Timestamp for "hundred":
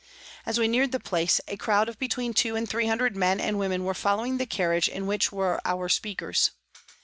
2.87-3.15